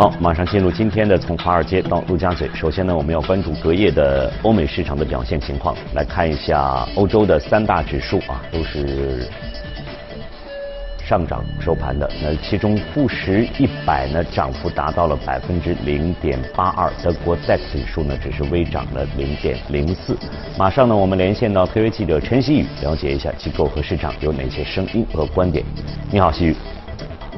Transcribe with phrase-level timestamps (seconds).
[0.00, 2.48] 好，马上进入今天的从华尔街到陆家嘴。
[2.54, 9.28] 首先呢，我们要关注隔夜的欧美市场的表现情况，来看一下欧洲的三大指数啊，都是
[11.06, 12.10] 上涨收盘的。
[12.22, 20.16] 那其中富时一百呢，涨幅达到了百分之零点八二，德国 DAX 指数呢，只是微涨了零点零四。
[20.56, 25.62] 马上呢，我们连线到特约记者陈曦宇，了解一下机构和市场有哪些声音和观点。
[26.10, 26.56] 你好，曦宇。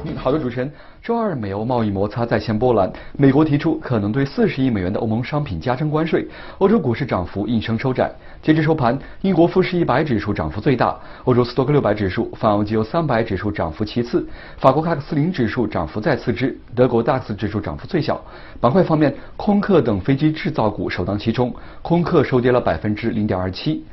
[0.05, 0.69] 嗯，好的，主持人。
[1.01, 6.25] 周二，美欧贸易摩擦再现波澜，美国提出可能对四十亿美元的欧盟商品加征关税，
[6.57, 8.11] 欧洲股市涨幅应声收窄。
[8.41, 14.25] 截至收盘，英国富时一百指数涨幅最大，欧洲斯托克六百指数、泛欧绩优三百指数涨幅其次，
[14.57, 18.21] 法国卡克斯林指数涨幅再次之，德国 DAX 指数涨幅最小。
[18.59, 23.83] 板块方面，空客等飞机制造股首当其冲，空客收跌了百分之零点二七。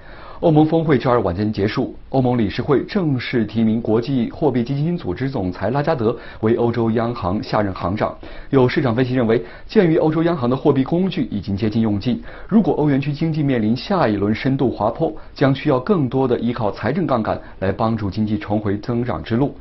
[0.41, 8.17] 欧盟峰会周二晚间结束，欧盟理事会正式提名国际货币基金组织总裁拉加德为欧洲央行下任行长。
[8.49, 19.55] 有市场分析认为，鉴于欧洲央行的货币工具已经接近用尽，如果欧元区经济面临下一轮深度滑坡，将需要更多的依靠财政杠杆来帮助经济重回增长之路。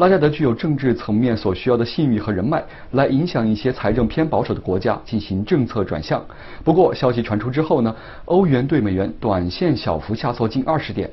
[0.00, 6.24] 拉加德具有政治层面所需要的信誉和人脉，来影响一些财政偏保守的国家进行政策转向。
[6.64, 11.10] 不过，消息传出之后呢，欧元对美元短线小幅下挫近二十点。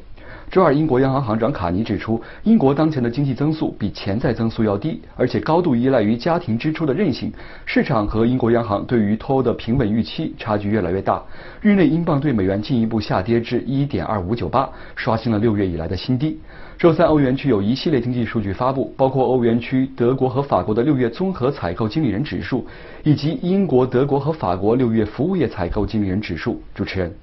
[0.50, 7.30] 周二，英国央行行长卡尼指出，英国当前的经济增速比潜在增速要低，而且高度依赖于家庭支出的韧性。
[7.66, 11.22] 市场和英国央行对于脱欧的平稳预期差距越来越大。
[11.60, 16.40] 日内，英镑对美元进一步下跌至一点二五九八，刷新了六月以来的新低。
[16.80, 22.66] 周三，欧元区有一系列经济数据发布，包括欧元区德国和法国的六月综合采购经理人指数，
[23.04, 26.62] 以及英国、德国和法国六月服务业采购经理人指数。
[26.74, 27.14] 主持人。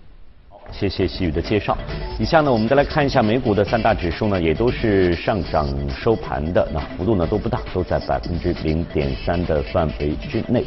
[0.71, 1.77] 谢谢细雨的介绍。
[2.19, 10.65] 以下呢，我们再来看一下美股的三大指数呢，也都是上涨收盘的，那幅度呢都不大，都在百分之零点三的范围之内。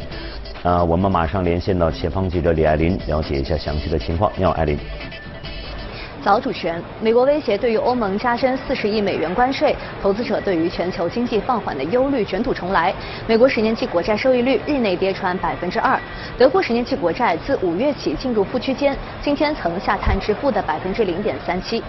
[0.62, 4.32] 啊，我们马上连线到前方记者李爱林，了解一下详细的情况。
[4.36, 4.76] 你好，爱琳。
[6.28, 12.94] 老，主持人，美国威胁对于欧盟加征四十亿美元关税，投资者对于全球经济放缓的忧虑卷土重来。
[13.26, 15.98] 美国十年期国债收益率日内跌穿百分之二，
[16.36, 21.82] 德国十年期国债自五月起进入负区间，今天曾下探至负的百分之零点三七。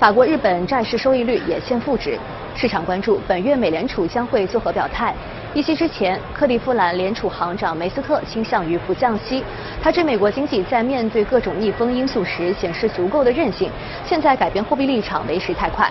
[0.00, 2.18] 法国、日本债市收益率也现负值，
[2.56, 5.14] 市场关注本月美联储将会作何表态。
[5.54, 9.40] 一息之前，克利夫兰联储行长梅斯特倾向于不降息。
[9.80, 13.70] 他指美国经济在面对各种逆风因素时显示足够的韧性，
[14.04, 15.88] 现在改变货币立场为时太快。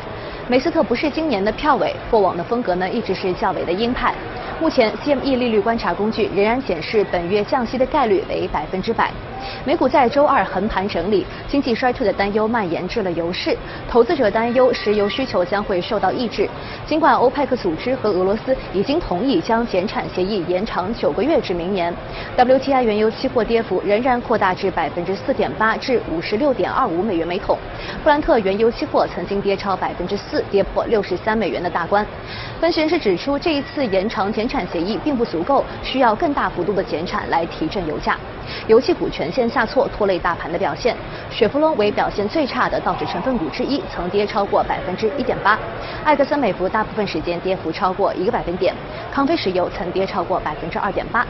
[0.50, 4.14] 梅斯特不是今年的票委，过往的风格呢一直是较为的鹰派。
[4.60, 9.12] 目前 CME 利率观察工具仍然显示本月降息的概率为百分之百。
[9.66, 13.58] 美股在周二横盘整理，经济衰退的担忧蔓延至了油市，
[13.90, 16.50] 投资者担忧石油需求将会受到抑制。
[16.86, 21.94] 尽管欧佩克组织和俄罗斯已经同意将减产协议延长九个月至明年
[22.38, 27.58] ，WTI 原油期货跌幅仍然扩大至百分之四点八至五十六点二五美元每桶。
[28.04, 32.06] 布兰特原油期货曾经跌超百分之四，跌破六十三美元的大关。
[32.60, 38.18] 分析人士指出，这一次延长减产协议并不足够，需要更大幅度的减产来提振油价。
[38.68, 40.96] 油气股全线下挫，拖累大盘的表现。
[41.32, 45.58] 雪佛龙为表现最差的道指成分股之一，曾跌超过百分之一点八。
[46.04, 48.76] 埃克森美孚大部分时间跌幅超过一个百分点。
[49.12, 51.26] 康菲石油曾跌超过百分之二点八。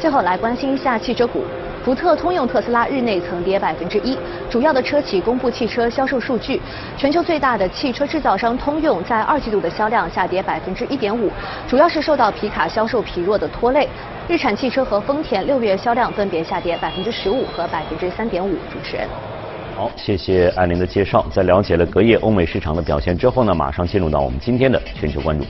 [0.00, 1.44] 最后来关心一下汽车股。
[1.84, 4.16] 福特、通用、特斯拉日内曾跌百分之一，
[4.48, 6.58] 主要的车企公布汽车销售数据。
[6.96, 11.30] 全球最大的汽车制造商通用在二季度的销量下跌百分之一点五，
[11.68, 13.86] 主要是受到皮卡销售疲弱的拖累。
[14.26, 18.52] 日产汽车和丰田六月销量分别下跌百分之十五和百分之三点五。
[18.72, 19.06] 主持人，
[19.76, 21.22] 好，谢谢艾琳的介绍。
[21.30, 25.44] 在了解了隔夜欧美市场的表现之后呢，马上进入到我们今天的全球关注。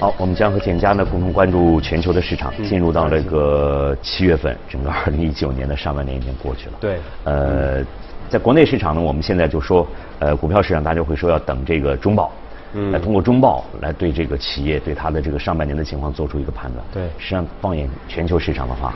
[0.00, 2.52] 好，我们将和简家呢共同关注全球的市场。
[2.62, 6.74] 进入到这个七月份，整个二零一九年的上半年已经过去了。
[6.78, 6.98] 对。
[7.24, 7.84] 呃，
[8.28, 9.84] 在国内市场呢，我们现在就说，
[10.20, 12.30] 呃，股票市场大家会说要等这个中报，
[12.74, 16.84] 嗯，来通过中报来对这个企业对它的这个上半年的情况做出一个判断。
[16.92, 17.02] 对。
[17.18, 18.94] 实际上，放眼全球市场的话，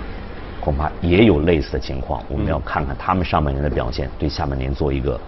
[0.60, 2.22] 恐怕也有类似的情况。
[2.28, 5.18] 我们要看看他们上半年的表现，对下半年做一个。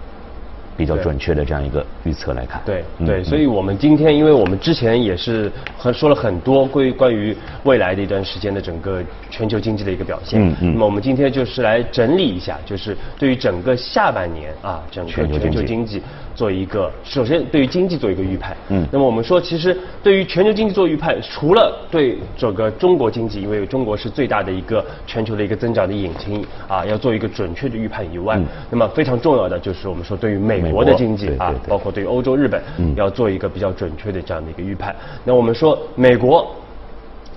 [0.76, 16.03] 比较准确的这样一个预测来看，对对，所以我们今天，因为我们之前也是和说了很多关于关于未来的一段时间的整个全球经济的一个表现，嗯嗯，那么我们今天就是来整理一下，就是对于整个下半年啊，整个全球经济
[16.34, 28.38] 做一个，首先对于经济做一个预判，嗯，那么我们说，其实对于全球经济做预判，除了对整个中国经济，因为中国是最大的一个全球的一个增长的引擎啊，要做一个准确的预判以外，
[28.70, 30.75] 那么非常重要的就是我们说对于美。
[30.75, 32.60] 国的经济啊，包括对于欧洲、日本，
[32.96, 34.96] 要做一个比较准确的这样的一个预判。
[35.22, 36.52] 那我们说美国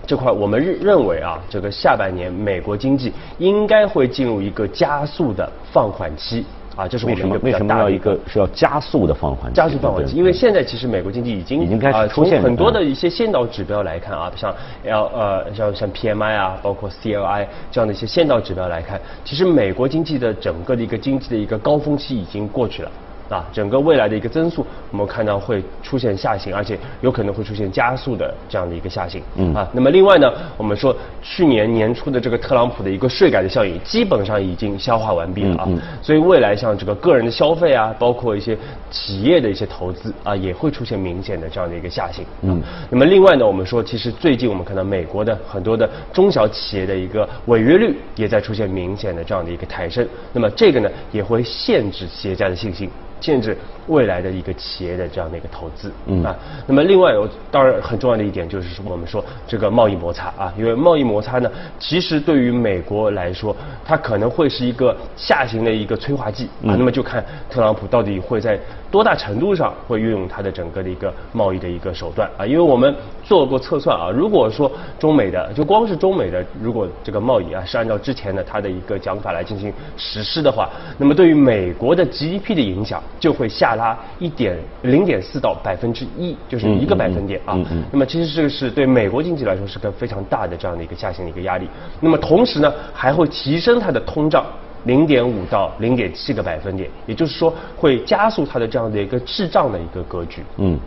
[0.07, 6.43] 这块，我们认认为啊，这个下半年美国经济应该会进入一个加速的放缓期。
[6.77, 7.35] 啊，这是为什么？
[7.41, 9.51] 为什么要一个是要加速的放缓？
[9.51, 14.53] 加速放缓，因为现在其实美国经济已经已经开始出现很多的一些先导指标来看啊，像
[14.85, 22.91] L 呃像像 PMI 啊，包括 CLI 这样的一些先导指标来看，其实美国经济的整个的一个经济的一个高峰期已经过去了。
[23.29, 29.21] 啊，整个未来的一个增速，我们看到会出现下行，而且有可能会出现加速的这样的一个下行。
[29.35, 35.67] 嗯啊，那么另外呢，我们说去年年初的这个特朗普的一个税改的效应，基本上已经消化完毕了啊。
[36.01, 38.57] 所以未来像这个个人的消费啊，包括一些
[38.89, 42.25] 企业的一些投资啊，也会出现明显的这样的一个下行。
[42.43, 52.89] 嗯，那么另外呢，我们说其实最近我们看到美国的很多的中小企业的一个违约率也在出现明显的这样的一个抬升，那么这个呢也会限制企业家的信心。
[53.19, 56.23] 限制未来的一个企业的这样的一个投资，嗯。
[56.23, 56.35] 啊，
[56.65, 61.49] 那么另外有当然很重要的一点就是说我们说这个贸易摩擦啊，因为贸易摩擦呢，
[61.79, 63.55] 其实对于美国来说，
[63.85, 68.59] 它可能会是一个下行的一个催化剂啊，那么就看特朗普到底会在
[68.91, 72.93] 多大程度上会运用它的整个的一个贸易的一个手段啊，因为我们
[73.23, 83.01] 做过测算啊，如果说中美的就光是中美的如果这个贸易啊是按照之前的它的一个讲法来进行实施的话，那么对于美国的 GDP 的影响。
[83.19, 87.57] 就会下拉一点零点四到百分之一，就是一个百分点啊。
[87.91, 91.67] 那么其实这个是对美国经济来说是个非常大的这样的一个下行的一个压力。
[91.99, 94.45] 那么同时呢，还会提升它的通胀
[94.87, 100.41] 零点五到零点七个百分点，也就是说会加速它的这样的一个滞胀的一个格局。
[100.57, 100.79] 嗯，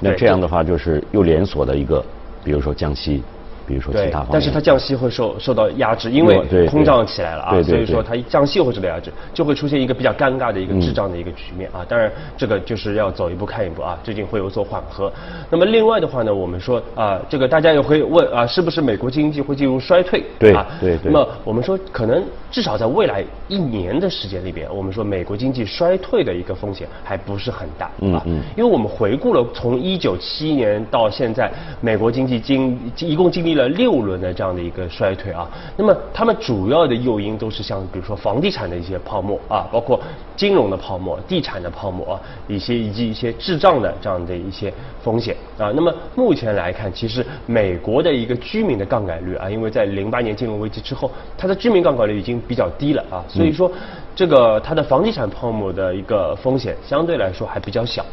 [0.00, 2.02] 那这样的话就是又连锁的一个，
[2.42, 3.22] 比如说降息。
[3.66, 11.84] 比如说其他方面，但是它降息会受受到压制，因为通胀起来了啊，所以说它降息会受到压制，就会出现一个比较尴尬的一个滞胀的一个局面啊。
[11.88, 15.12] 当然，这个就是要走一步看一步啊，最近会有所缓和。
[15.50, 20.24] 那么另外的话呢，我们说啊，这个大家也会问啊，是不是美国经济会进入衰退？
[20.38, 21.10] 对啊，对对。
[21.10, 28.22] 那么我们说，可能至少在未来一年的时间里边，我们说美国经济衰退的一个风险还不是很大啊，
[28.56, 31.50] 因为我们回顾了从一九七一年到现在，
[31.80, 40.00] 美国经济经一共经历了六轮的这样的一个衰退啊，那么他们主要的诱因都是像比如说房地产的一些泡沫啊，包括
[40.36, 44.72] 金融的泡沫、地产的泡沫啊，一些以及一些滞胀的这样的一些
[45.02, 45.72] 风险啊。
[45.74, 53.70] 那么目前来看，其实美国的一个居民的杠杆率啊，因为在零八年金融危机之后，它的居民杠杆率已经比较低了啊，所以说
[54.14, 58.04] 这个它的房地产泡沫的一个风险相对来说还比较小。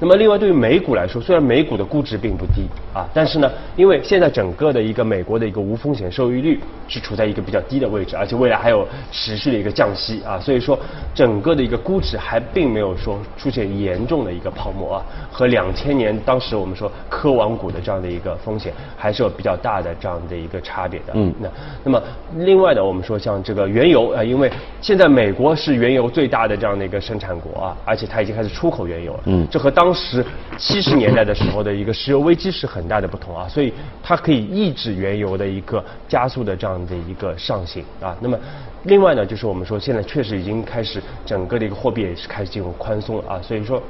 [0.00, 10.78] 那么，另外对于美股来说，虽然美股的估值并不低啊，但是呢，因为现在整个的一个美国的一个无风险收益率是处在一个比较低的位置，而且未来还有持续的一个降息啊，所以说
[11.14, 21.12] 整个的一个估值还并没有说出现严重的一个泡沫啊，和两千年当时我们说科网股的这样的一个风险还是有比较大的这样的一个差别的。
[21.14, 21.48] 嗯，那
[21.84, 22.02] 那么
[22.36, 24.50] 另外的我们说像这个原油啊，因为
[24.80, 29.20] 现在美国是原油最大的这样的一个生产国啊，而且它已经开始出口原油了。
[29.26, 30.24] 嗯，这和当当时
[30.56, 33.70] 七十年代的时候的一个石油危机是很大的不同啊，所以
[34.02, 38.16] 它可以抑制原油的一个加速的这样的一个上行啊。
[38.18, 38.38] 那么
[38.84, 43.82] 另外呢，就是我们说现在确实已经开始整个的一个货币也是开始进入宽松啊，所以说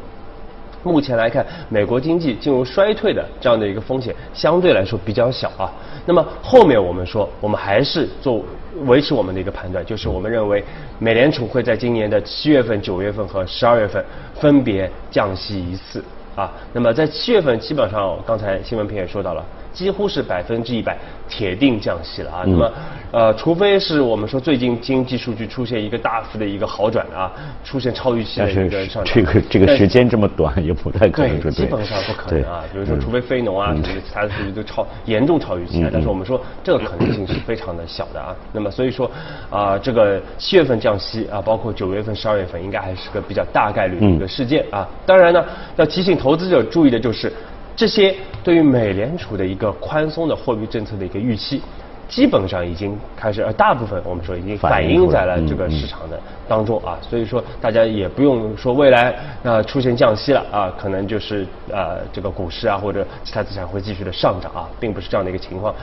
[0.85, 5.73] 目前来看，美国经济进入衰退的这样的一个风险相对来说比较小啊。
[6.07, 8.45] 那么后面我们说，我们还是做
[8.87, 10.63] 维持我们的一个判断，就是我们认为
[10.99, 16.05] 美联储会在今年的七月份、九月份和十二月份分别降息一次
[16.37, 16.53] 啊。
[16.73, 19.45] 那么在七月份，基本上刚才新闻片也说到了。
[19.75, 20.97] 几乎是百分之一百
[21.29, 22.45] 铁定降息了啊！
[22.47, 22.73] 那么，
[23.11, 27.33] 呃，除非是我们说最近经济数据出现一个大幅的一个好转啊，
[27.65, 31.41] 出现超预期的一个上涨，这个这个时间这么短，也不太可能。
[31.41, 32.63] 对，基本上不可能啊。
[32.73, 38.35] 比如说，除非非农啊，其他的数据都超严重超预期，但是我们说这个可能性是非常的小的啊。
[38.53, 39.11] 那么，所以说
[39.51, 44.89] 啊，这个七月份降息啊，包括九月份、十二月份，应该还是个比较大概率的一个事件啊。
[45.05, 47.33] 当然呢，要提醒投资者注意的就是。
[47.77, 51.61] 这些对于美联储的一个宽松的货币政策的一个预期，
[52.09, 65.75] 基本上已经开始，呃，大部分我们说已经反映在了这个市场的当中啊，所以说大家也不用说未来啊出现降息了啊，可能就是呃这个股市啊或者其他资产会继续的上涨啊，并不是这样的一个情况。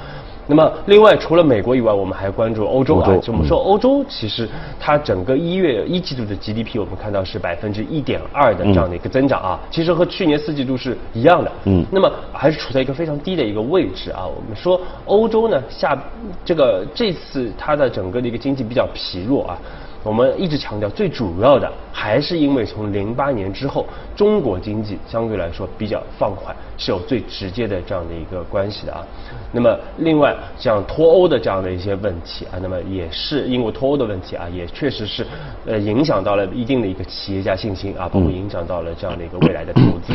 [0.48, 3.17] 那么，另外除了美国以外，我们还关注欧洲啊。
[3.21, 9.60] 就我们说，欧洲其实它整个一月一季度的 GDP，我们看到是百分之一点二的这样的一个增长啊。
[9.69, 11.51] 其实和去年四季度是一样的。
[11.65, 11.86] 嗯。
[11.91, 14.25] 那么还是处在一个非常低的一个位置啊。
[14.25, 15.98] 我们说欧洲呢，下
[16.43, 19.57] 这个这次它的整个的一个经济比较疲弱啊。
[20.03, 29.05] 我们一直强调，最主要的还是因为从零八年之后，中国经济相对来说比较放缓，是有最直接的这样的一个关系的啊。
[29.53, 35.25] 那么另外像脱欧的这样的一些问题啊，那么也是英国脱欧的问题啊，也确实是
[35.65, 40.13] 呃影响到了一定的一个企业家信心啊，包括影响到了这样的一个未来的投资。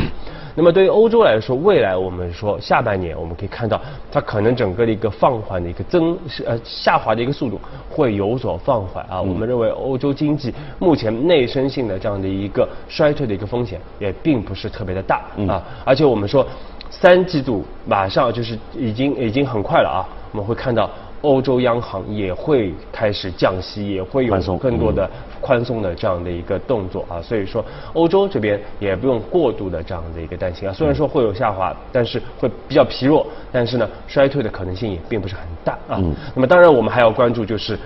[0.57, 3.79] 那么对于欧洲来说，未来我们说下半年我们可以看到，
[4.11, 9.21] 它可能整个的一个放缓的一个增呃下滑的一个速度会有所放缓啊。
[9.21, 15.63] 我们认为欧洲经济目前内生性的这样的一个衰退的一个风险也并不是特别的大啊。
[15.85, 16.43] 而且我们说
[16.89, 20.89] 三季度马上就是已经已经很快了啊，我们会看到。
[21.21, 25.09] 欧洲央行也会开始降息，也会有更多的
[25.41, 30.73] 宽松的这样的一个动作啊，所以说欧洲这边也不用过度的这样的一个担心啊。
[30.73, 36.01] 虽然说会有下滑，但是会比较疲弱，但是呢，衰退的可能性也并不是很大啊。
[36.35, 37.77] 那么当然我们还要关注就是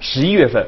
[0.00, 0.64] 十一月份。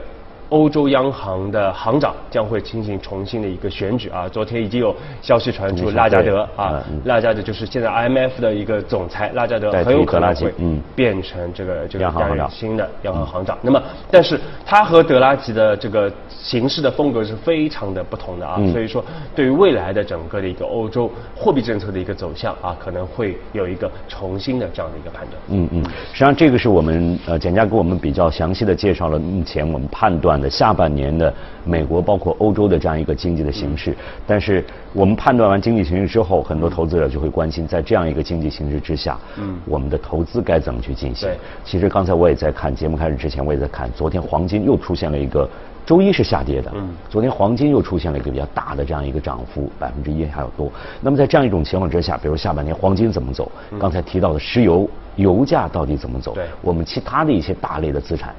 [0.51, 10.53] 欧洲央行的行长将会进行重新的一个选举啊，昨天已经有消息传出，拉加德啊，拉加德就是现在 IMF 的一个总裁，拉加德很有可能会
[10.95, 13.57] 变成这个这个新的央行行长。
[13.63, 13.81] 那么，
[14.11, 19.05] 但是他和德拉吉的这个行事的风格是非常的不同的啊，所以说
[19.37, 25.41] 对于未来的整个的一个欧洲货币政策的一个走向啊，可能会有一个重新的这样的一个判断。
[25.49, 30.40] 嗯嗯，实际上这个是我们呃简家给我们比较详细的介绍了目前我们判断。
[30.41, 31.33] 的下半年的
[31.65, 33.95] 美国包括欧洲的这样一个经济的形势，
[34.27, 41.29] 但是我们判断完经济形势之后，很多投资者就会关心，在这样一个经济形势之下，嗯，我们的投资该怎么去进行？
[41.65, 45.49] 其实刚才我也在看节目开始之前，我也在看，昨天黄金又出现了一个，
[45.85, 50.71] 周一是下跌的，嗯，昨天黄金又出现了一个比较大的这样一个涨幅，百分之一还要多。
[51.01, 53.51] 那么在这样一种情况之下，比如下半年黄金怎么走？
[53.79, 56.35] 刚才提到的石油油价到底怎么走？
[56.35, 58.35] 对，我们其他的一些大类的资产。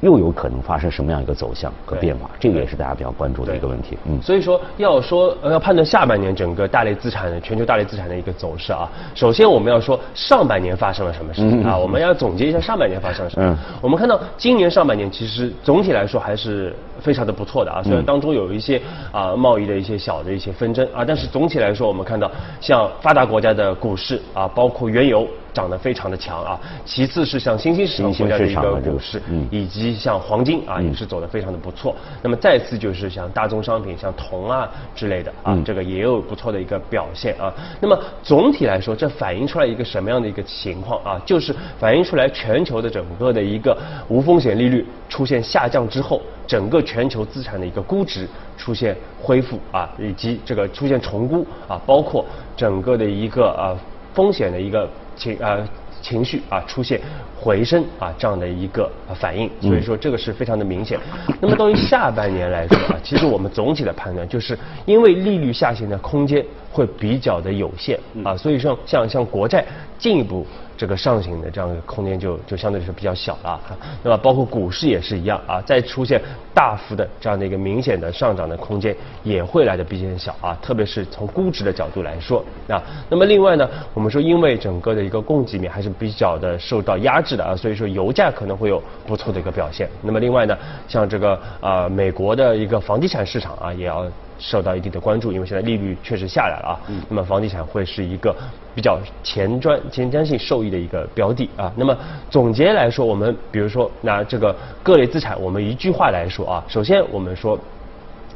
[0.00, 2.30] 又有可能发生什么样一个走向和变化？
[2.38, 3.96] 这个也是大家比较关注的一个问题。
[4.06, 11.76] 嗯，所以说要说要判断下半年整个大类资产、全球大类资产的一个走势啊，首先我们要说上半年发生了什么事情啊？
[11.76, 13.46] 我们要总结一下上半年发生了什么。
[13.46, 18.80] 嗯我们看到今年上半年其实总体来说还是非常的不错的啊，虽然当中有一些
[19.12, 25.26] 啊贸易的一些小的一些纷争啊，但是总体来说我们看到像发达国家的股市啊，包括原油。
[25.56, 31.96] 涨得非常的强啊，其次是像新兴市场国家的一个股市，以及像黄金啊也是走得非常的不错。
[32.20, 37.50] 那么再次就是像大宗商品，像铜啊之类的啊，这个也有不错的一个表现啊。
[37.80, 41.18] 那么总体来说，这反映出来一个什么样的一个情况啊？
[41.24, 43.74] 就是反映出来全球的整个的一个
[44.08, 53.72] 无风险利率出现下降之后，整个全球资产的一个估值出现恢复啊，以及这个出现重估啊，包括整个的一个啊
[54.16, 54.90] 风险的一个。
[55.18, 55.66] 情呃
[56.02, 57.00] 情绪啊出现
[57.40, 61.00] 回升啊这样的一个反应，所以说这个是非常的明显。
[61.40, 69.64] 那么对于下半年来说啊， 其实我们总体的判断就是因为利率下行的空间会比较的有限啊，所以说像像国债
[69.98, 70.46] 进一步。
[70.76, 73.60] 这个上行的这样的空间就就相对是比较小了，
[74.04, 76.20] 那么包括股市也是一样啊，再出现
[76.52, 82.82] 大幅的这样的一个明显的上涨的空间也会来的比较小啊，特别是从估值的角度来说啊。
[83.08, 89.88] 那么另外呢，我们说因为整个的一个供给面还是比较的受到压制的啊，所以说油价可能会有不错的一个表现。
[90.02, 90.56] 那么另外呢，
[90.86, 94.06] 像这个啊美国的一个房地产市场啊也要。
[94.38, 96.80] 受到一定的关注，因为现在利率确实下来了啊。
[97.08, 98.34] 那么房地产会是一个
[98.74, 101.72] 比较前瞻、前瞻性受益的一个标的啊。
[101.76, 101.96] 那么
[102.30, 107.58] 总结来说，我们比如说拿这个各类资产，我们一句话来说啊，首先我们说。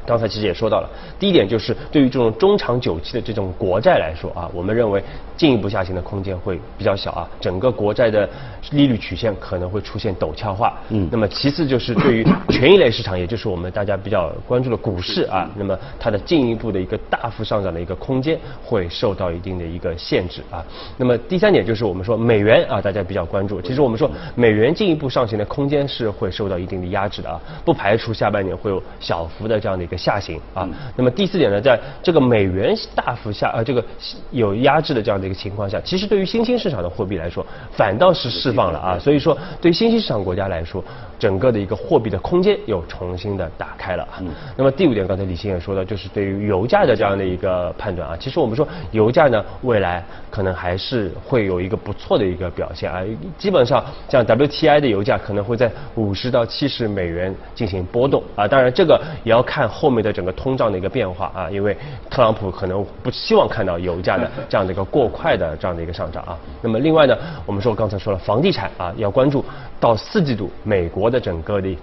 [0.07, 0.90] 刚才其实也说到了，
[1.21, 5.00] 第一点就是对于这种中长久期的这种国债来说啊，我们认为
[5.40, 8.28] 进一步下行的空间会比较小啊，整个国债的
[8.73, 10.78] 利率曲线可能会出现陡峭化。
[10.90, 20.64] 嗯，那么其次就是对于权益类市场，也就是我们大家比较关注的股市啊，那么它的进一步的一个大幅上涨的一个空间会受到一定的一个限制啊。
[20.97, 29.80] 那么第三点就是我们说美元啊，大家比较关注，其实我们说美元进一步上行的空间是会受到一定的压制的啊，不排除下半年会有小幅的这样的。
[29.80, 33.82] 一个下行啊，那么第四点呢，在这个美元大幅下呃这个
[34.30, 40.84] 有压制的这样的一个情况下，其实对于新兴市场的货币来说，反倒是释放了啊，所以说对新兴市场国家来说，
[41.20, 44.20] 整个的一个货币的空间又重新的打开了啊。
[44.56, 53.02] 那么第五点，刚才李欣也说到，就是对于油价的这样的一个判断啊，其实我们说油价呢，未来可能还是会有一个不错的一个表现啊，
[53.38, 59.60] 基本上像 WTI 的油价可能会在五十到七十美元进行波动啊，当然这个也要看。
[59.68, 61.76] 后面的整个通胀的一个变化啊，因为
[62.08, 66.38] 特朗普可能不希望看到油价的这样的一个过快的这样的一个上涨啊。
[66.62, 69.44] 那么另外呢，我们说刚才说了房地产啊，要关注
[69.78, 71.76] 到四季度美国的整个的一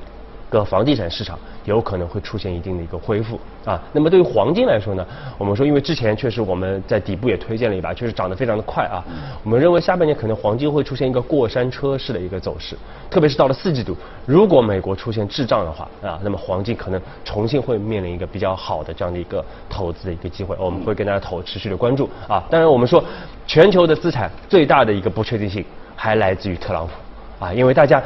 [0.50, 3.82] 个房地产市场有可能会出现一定的一个恢复啊。
[3.92, 5.06] 那么对于黄金来说呢，
[5.38, 9.04] 我们说因为之前确实我们在底部也推荐了一把，确实涨得非常的快啊。
[9.44, 12.78] 我们认为下半年可能黄金会出现一个过山车式的一个走势，
[13.10, 13.94] 特别是到了四季度，
[14.26, 22.42] 如果美国出现滞胀的话啊，那么黄金可能重新会面临一个比较好的这样的一个投资的一个机会，我们会跟大家投持续的关注啊。
[22.50, 23.04] 当然我们说
[23.46, 26.94] 全球的资产最大的一个不确定性还来自于特朗普。
[27.40, 28.02] 啊，因为大家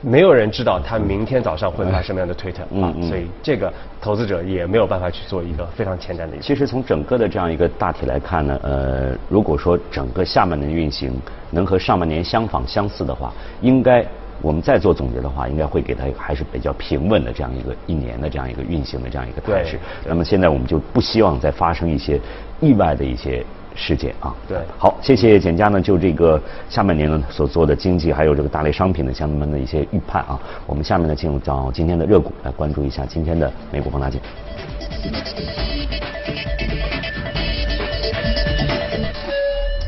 [0.00, 6.36] 没有人知道他明天早上会发什么样的推特啊，所以这个投资者也没有办法去做一个非常前瞻的。
[6.40, 11.12] 其实从整个的这样一个大体来看呢，呃，如果说整个下半年运行
[11.50, 14.04] 能和上半年相仿相似的话，应该
[14.42, 19.78] 我们再做总结的话，应该会给它还是比较平稳的这样一个一年的这样一个运行的这样一个态势。
[20.04, 22.20] 那么现在我们就不希望再发生一些
[22.60, 23.44] 意外的一些。
[23.74, 34.20] 事件啊，对，好，谢谢简家呢，就这个下半年呢所做的经济还有这个大类商品的相关的一些预判啊，我们下面呢进入到今天的热股来关注一下今天的美股放大镜。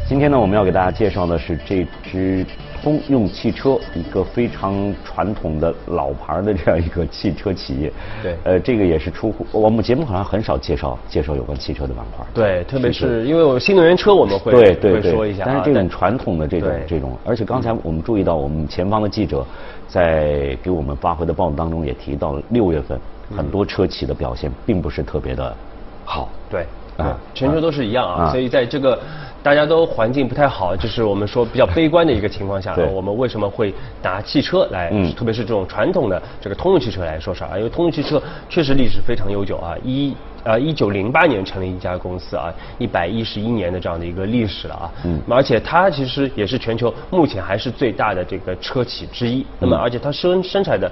[0.08, 2.44] 今天呢，我们要给大家介绍的是这支。
[2.86, 7.92] 通用汽车，一个非常传统的老牌的这样一个汽车企业。
[8.22, 12.24] 对，呃，这个也是出乎我们节目好像很少介绍介绍有关汽车的板块。
[12.32, 15.42] 对，特别是因为我新能源车我们会对对对说一下。
[15.44, 19.44] 但是这种传统的这种这种，而且刚才我们注意到，我们前方的记者
[19.88, 22.96] 在给我们发回的报道当中也提到了，六月份
[23.36, 25.52] 很多车企的表现并不是特别的
[26.04, 26.28] 好。
[26.48, 26.64] 对，
[26.98, 28.96] 啊，全球都是一样啊，所以在这个。
[29.46, 33.72] 大家都环境不太好，就是我们说比较悲观的一个情况下，我们为什么会
[34.02, 37.56] 拿汽车来，特别是这种传统的这个通用汽车来说事儿啊？
[37.56, 40.12] 因为通用汽车确实历史非常悠久啊，一
[40.46, 50.90] 呃一九零八年成立一家公司啊，一百一十一年的这样的一个历史了啊，嗯，而且它其实也是全球目前还是最大的这个车企之一，那么而且它生生产的。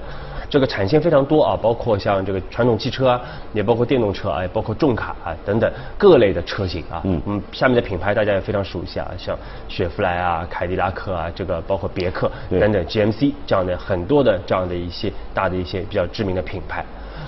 [0.50, 3.20] 这个产线非常多啊，包括像这个传统汽车啊，
[3.52, 7.00] 也包括电动车啊，也包括重卡啊等等各类的车型啊。
[7.04, 9.36] 嗯嗯，下面的品牌大家也非常熟悉啊，像
[9.68, 16.84] 雪佛兰啊、凯迪拉克啊，这个包括别克等等 GMC 这样的很多的这样的一些大的一些比较知名的品牌。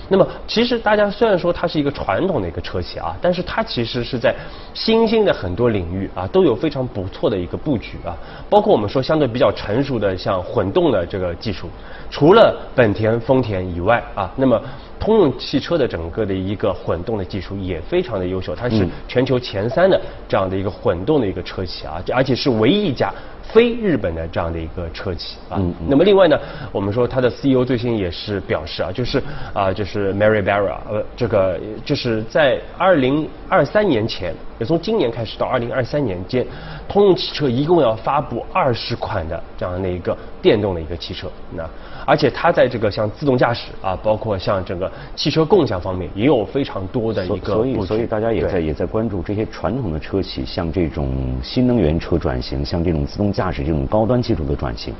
[0.09, 4.33] 那么，其实大家虽然说它是一个传统的一个车企啊，但是它其实是在
[4.73, 8.15] 新兴的很多领域啊都有非常不错的一个布局啊，
[8.49, 11.69] 包括我们说相对比较成熟的像混动的这个技术，
[12.09, 14.61] 除了本田、丰田以外啊，那么
[14.99, 23.13] 通用汽车的整个的一个混动的技术也非常的优秀，它是全球前三的这样的一个混动的一个车企啊，而且是唯一一家。
[23.51, 26.37] 非日本的这样的一个车企啊，那么另外呢，
[26.71, 29.21] 我们说它的 CEO 最新也是表示啊，就是
[29.53, 36.45] 啊，就是 Mary Barra，呃，这个就是在二零二三年前，也从今年开始到二零二三年间，
[36.87, 41.63] 通用汽车一共要发布二十款的这样的一个电动的一个汽车，那。
[42.05, 47.53] 而且它在这个像自动驾驶啊，包括像整个汽车共享方面，也有非常多的一个。
[47.53, 54.93] 所以，所以大家也在也在关注这些传统的车企，像这种新能源车转型，像这种自动驾驶这种高端技术的转型，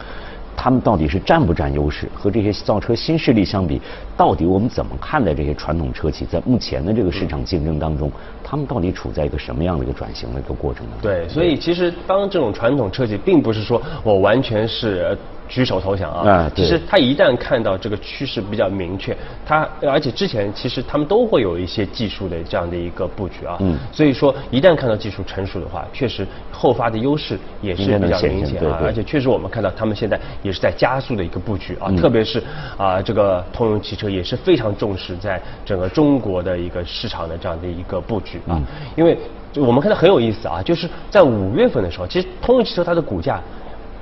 [0.57, 2.09] 他们到底是占不占优势？
[2.13, 3.79] 和这些造车新势力相比，
[4.17, 8.11] 到底我们怎么看待这些传统车企在目前的这个市场竞争当中，
[8.43, 10.93] 他们到底处在一个什么样的一个转型的一个过程呢？
[11.01, 15.15] 对，所以其实当这种传统车企，并不是说我完全是。
[15.47, 16.51] 举手投降啊！
[16.55, 23.57] 其实他一旦看到这个趋势比较明确，他而且之前其实他们都会有一些技术的这样的一个布局啊。
[23.59, 23.77] 嗯。
[23.91, 28.79] 所以说，一旦看到技术成熟的话，确实后发的优势也是比较明显啊。
[28.83, 32.43] 而且确实我们看到他们现在也是在加速的一个布局啊，特别是
[32.77, 38.61] 啊这个通用汽车也是非常重视在整个中国的一个市场的这样的一个布局啊。
[38.95, 39.17] 因为
[39.55, 43.41] 我们看到很有意思啊，就是在五月份的时候，其实通用汽车它的股价。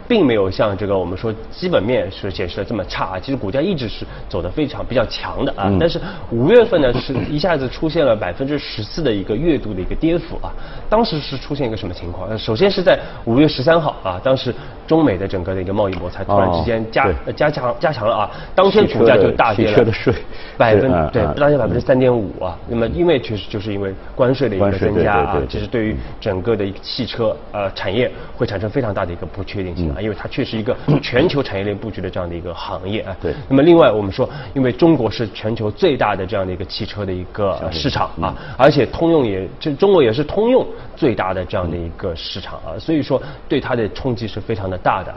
[0.07, 5.71] 并没有像这个我们说基本面是显示的这么差啊，其实股价一直是走的非常比较强的啊。
[5.79, 5.99] 但是
[6.31, 10.53] 五月份呢是一下子出现了百分之十四的一个月度的一个跌幅啊。
[10.89, 12.37] 当时是出现一个什么情况？
[12.37, 14.53] 首先是在五月十三号啊，当时
[14.85, 19.85] 中美的整个的一个贸易摩擦突然之间加加强加强了啊，当天股价就大跌了
[20.57, 22.57] 百分对大跌百分之三点五啊。
[22.67, 29.94] 那么因为确实就是因为关税的一个增加啊，其实对于整个的一个汽车呃产业会产生非常大的一个不确定性。
[30.01, 33.15] 因为它确实一个 全球产业链布局的这样的一个行业啊。
[33.21, 33.33] 对。
[33.49, 45.13] 那么另外我们说，因为中国是全球最大的这样的一个汽车的一个市场啊，而且通用也这中国也是通用最大的这样的一个市场啊，所以说对它的冲击是非常的大的。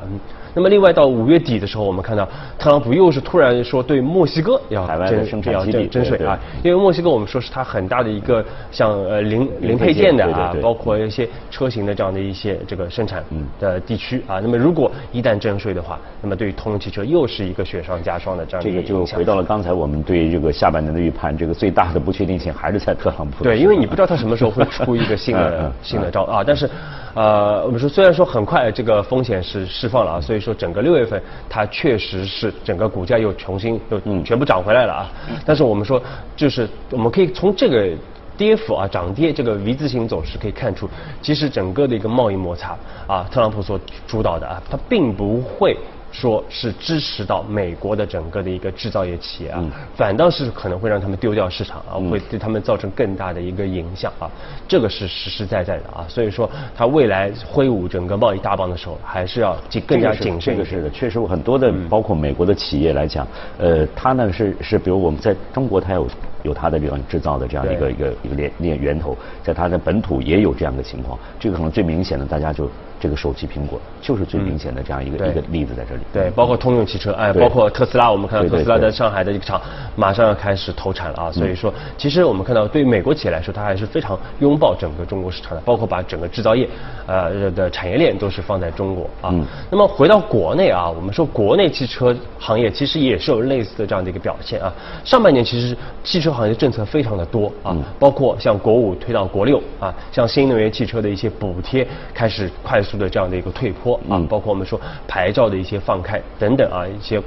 [0.54, 13.22] 那么另外到五月底的时候，我们看到特朗普又是突然说对墨西哥要征要征征税啊，因为墨西哥我们说是它很大的一个像呃零零配件的啊，包括一些车型的这样的一些这个生产
[13.60, 14.40] 的地区啊。
[14.40, 23.44] 那么如果一旦征税的话，那么对于通用汽车又是一个雪上加霜的这样的一个这个就回到了刚才我们对这个下半年的预判，这个最大的不确定性还是在特朗普。
[23.44, 26.68] 对，因为你不知道他什么时候会出一个新的 新的招啊，但是。
[27.14, 35.12] 呃，我们说虽然说很快这个风险是释放了啊，所以说整个六月份它确实是整个股价又重新又全部涨回来了啊。
[35.44, 36.00] 但是我们说
[36.36, 37.88] 就是我们可以从这个
[38.36, 40.88] 跌幅啊涨跌这个 V 字形走势可以看出，
[41.20, 45.76] 其实整个的一个贸易摩擦啊，特朗普所主导的啊，它并不会。
[46.10, 54.30] 说是支持到美国的整个的一个制造业企业啊，反倒是可能会让他们丢掉市场啊，会对他们造成更大的一个影响啊，
[54.66, 60.54] 这个是实实在在的啊，所以说他未来挥舞整个贸易大棒的时候，还是要谨更加谨慎。
[60.54, 63.26] 这个是的，确实很多的，包括美国的企业来讲，
[63.58, 66.08] 呃，他呢是是，比如我们在中国，它有
[66.48, 72.68] 有它的这样制造的这样一个一个一个链链源头，在它的本土也有这样的情况，这个可能最明显的，大家就。
[73.00, 76.00] 这个手机苹果就是最明显的这样一个一个例子在这里。
[76.12, 79.62] 对，包括通用汽车，哎，包括特斯拉，我们看到特斯拉在上海的一个厂
[79.94, 81.30] 马上要开始投产了啊。
[81.30, 86.68] 所以说，其实我们看到对美国企业来说，它还是非常拥抱整个中国市场的，包括把整个制造业
[87.06, 89.32] 呃的产业链都是放在中国啊。
[89.70, 94.74] 那么回到国内啊，我们说国内汽车行业其实也是有类似的这样的一个表现啊。
[95.04, 102.98] 上半年其实汽车行业政策非常的多啊，包括像国五推到国六啊，像新能源汽车的一些补贴开始快速。
[102.98, 107.22] 的这样的一个退坡啊，包括我们说牌照的一些放开等等啊，一些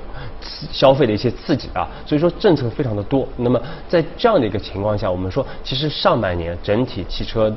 [0.70, 3.26] 消费的一些刺激啊，所以说政策非常的多。
[3.38, 7.54] 那么在这样的一个情况下，我们说其实上半年整体汽车。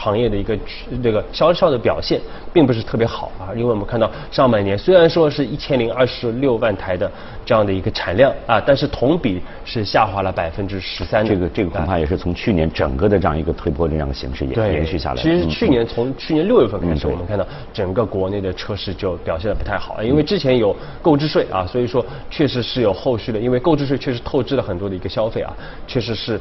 [0.00, 0.58] 行业的一个
[1.02, 2.18] 这个销售的表现
[2.54, 7.10] 并不是特别好啊，因为我们看到上半年虽然说是一千零二十六万台的
[7.44, 11.26] 这样的一个产量啊，但是同比是下滑了百分之十三。
[11.26, 15.22] 这个这个恐怕也是从去年整个的这样一个推波的这样的形式也延续下来。
[15.22, 25.52] 其实去年从去年六月份开始，我们看到整个国内的车市就表现的不太好，因为之前有购置税啊，所以说确实是有后续的，因为购置税确实透支了很多的一个消费啊，
[25.86, 26.40] 确实是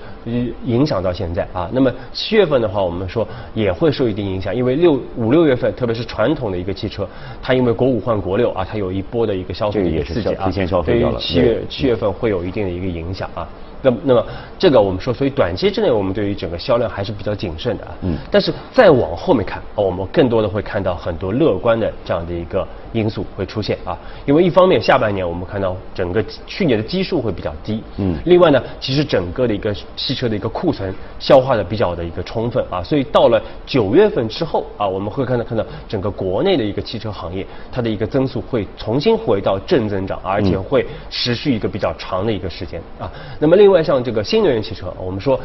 [0.66, 1.70] 影响到现在啊。
[1.74, 3.28] 那么七月份的话，我们说。
[3.54, 7.08] 也会受一定影响，因为六五六月份，特别是传统的一个汽车，
[7.42, 10.52] 它因为国五换国六啊，它有一波的一个消费的一个刺激啊，
[10.86, 13.48] 对于七月七月份会有一定的一个影响啊。
[13.82, 14.26] 那那么
[14.58, 17.92] 这个我们说，所以短期之内我们对于整个销量还是比较谨慎的啊。
[18.02, 18.18] 嗯。
[18.30, 23.98] 但是再往后面看，我们更多的会看到很多乐观的这样的一个因素会出现啊。
[24.26, 27.82] 因为一方面下半年我们看到整个去年的基数会比较低。
[27.98, 28.18] 嗯。
[28.26, 43.10] 另外呢，其实整个的一个汽车的一个库存消化的比较的一个充分啊，所以到了九月份之后啊，我们会看到看到整个国内的一个汽车行业它的一个增速会重新回到正增长，而且会持续一个比较长的一个时间啊。
[43.40, 45.40] 那么另另外，像这个新能源汽车，我们说，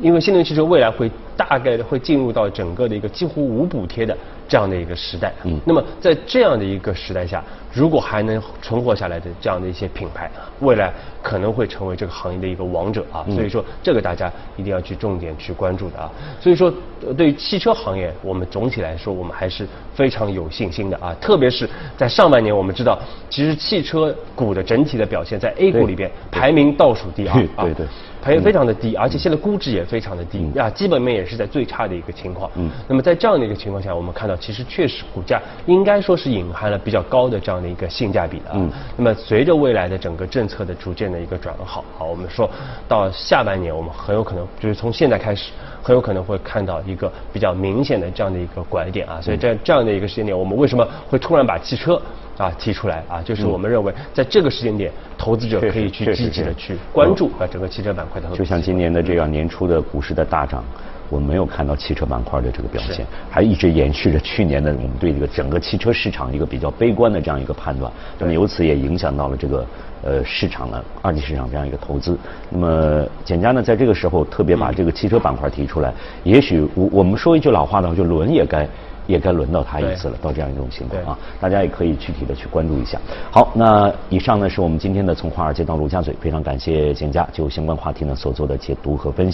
[0.00, 4.16] 因为新能源汽车未来会大概会进入到整个的一个几乎无补贴的
[4.48, 5.32] 这样的一个时代。
[5.44, 5.58] 嗯。
[5.64, 13.24] 那么在这样的一个时代下，如果还能存活下来的这样的一些品牌，未来可能会成为这个行业的一个王者啊。
[13.30, 16.10] 所以说，这个大家一定要去重点去关注的啊。
[16.40, 16.72] 所以说，
[17.16, 21.14] 对于汽车行业，我们总体来说，我们还是非常有信心的啊。
[21.20, 22.98] 特别是在上半年，我们知道，
[23.30, 27.64] 其实汽车股的整体的表现在 A 股里边排名倒数第二啊。
[27.64, 27.86] 对对。
[28.22, 32.48] 排非常的低，而且现在估值也非常的低啊，基本面也是在最差的一个情况。
[32.54, 38.52] 嗯，那么在这样的一个情况下，我们看到其实确实股价应该说是隐含了比较高的这样的一个性价比的啊。
[38.54, 42.48] 嗯，那么随着未来的整个政策的逐渐的一个转好，好，我们说
[42.86, 45.50] 到下半年，我们很有可能就是从现在开始，
[45.82, 49.20] 很有可能会看到一个比较明显的这样的一个拐点啊。
[49.20, 52.00] 所以在这样的一个时间点，我们为什么会突然把汽车？
[52.38, 58.28] 啊，提出来啊，就是我们认为在这个时间点，投资者可以去积极的去关注啊整个汽车板块的。
[58.30, 60.64] 就像今年的这样年初的股市的大涨，
[61.10, 69.66] 我们没有看到汽车板块的这个表现，还一直延续着去年的我们对这个整个汽车市场一个比较悲观的这样一个判断，那么由此也影响到了这个
[70.02, 72.18] 呃市场的二级市场这样一个投资。
[72.48, 75.92] 那么简家呢，在这个时候特别把这个汽车板块提出来，
[76.24, 78.66] 也许我我们说一句老话呢，就轮也该。
[79.06, 82.98] 也该轮到他一次了，到这样一种情况啊，大家也可以具体的去关注一下。
[83.30, 89.30] 好，那以上呢是我们今天的从华尔街到陆家嘴，非常感谢简家就相关话题呢所做的解读和分析。